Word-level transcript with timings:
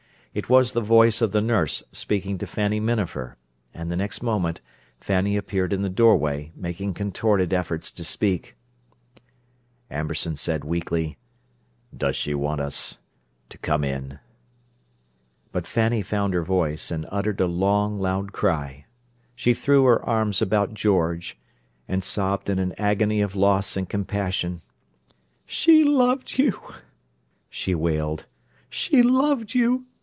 It 0.33 0.47
was 0.47 0.71
the 0.71 0.79
voice 0.79 1.21
of 1.21 1.33
the 1.33 1.41
nurse 1.41 1.83
speaking 1.91 2.37
to 2.37 2.47
Fanny 2.47 2.79
Minafer, 2.79 3.35
and 3.73 3.91
the 3.91 3.97
next 3.97 4.21
moment, 4.23 4.61
Fanny 4.97 5.35
appeared 5.35 5.73
in 5.73 5.81
the 5.81 5.89
doorway, 5.89 6.53
making 6.55 6.93
contorted 6.93 7.51
efforts 7.51 7.91
to 7.91 8.05
speak. 8.05 8.55
Amberson 9.89 10.37
said 10.37 10.63
weakly: 10.63 11.17
"Does 11.93 12.15
she 12.15 12.33
want 12.33 12.61
us—to 12.61 13.57
come 13.57 13.83
in?" 13.83 14.19
But 15.51 15.67
Fanny 15.67 16.01
found 16.01 16.33
her 16.33 16.43
voice, 16.43 16.91
and 16.91 17.05
uttered 17.11 17.41
a 17.41 17.45
long, 17.45 17.99
loud 17.99 18.31
cry. 18.31 18.85
She 19.35 19.53
threw 19.53 19.83
her 19.83 20.01
arms 20.01 20.41
about 20.41 20.73
George, 20.73 21.37
and 21.89 22.01
sobbed 22.05 22.49
in 22.49 22.57
an 22.57 22.73
agony 22.77 23.19
of 23.19 23.35
loss 23.35 23.75
and 23.75 23.89
compassion: 23.89 24.61
"She 25.45 25.83
loved 25.83 26.37
you!" 26.37 26.57
she 27.49 27.75
wailed. 27.75 28.27
"She 28.69 29.01
loved 29.01 29.53
you! 29.53 29.87